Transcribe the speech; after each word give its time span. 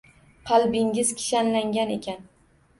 Qalbingiz 0.51 1.13
kishanlangan 1.21 1.95
ekan 2.01 2.29